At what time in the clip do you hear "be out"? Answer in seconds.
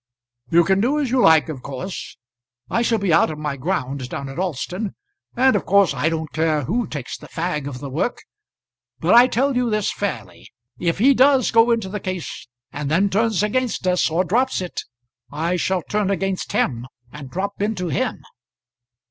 2.97-3.29